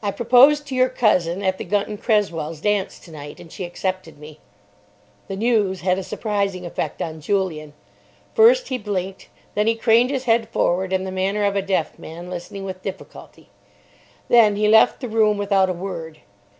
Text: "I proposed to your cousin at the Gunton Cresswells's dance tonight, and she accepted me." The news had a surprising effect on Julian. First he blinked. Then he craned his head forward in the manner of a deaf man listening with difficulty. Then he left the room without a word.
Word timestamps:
"I 0.00 0.12
proposed 0.12 0.68
to 0.68 0.76
your 0.76 0.88
cousin 0.88 1.42
at 1.42 1.58
the 1.58 1.64
Gunton 1.64 1.98
Cresswells's 1.98 2.60
dance 2.60 3.00
tonight, 3.00 3.40
and 3.40 3.50
she 3.50 3.64
accepted 3.64 4.16
me." 4.16 4.38
The 5.26 5.34
news 5.34 5.80
had 5.80 5.98
a 5.98 6.04
surprising 6.04 6.64
effect 6.64 7.02
on 7.02 7.20
Julian. 7.20 7.72
First 8.32 8.68
he 8.68 8.78
blinked. 8.78 9.28
Then 9.56 9.66
he 9.66 9.74
craned 9.74 10.10
his 10.10 10.22
head 10.26 10.48
forward 10.50 10.92
in 10.92 11.02
the 11.02 11.10
manner 11.10 11.42
of 11.42 11.56
a 11.56 11.62
deaf 11.62 11.98
man 11.98 12.30
listening 12.30 12.62
with 12.64 12.82
difficulty. 12.82 13.48
Then 14.28 14.54
he 14.54 14.68
left 14.68 15.00
the 15.00 15.08
room 15.08 15.36
without 15.36 15.68
a 15.68 15.72
word. 15.72 16.20